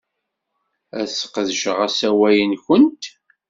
[0.99, 3.03] Ad sqedceɣ asawal-nwent.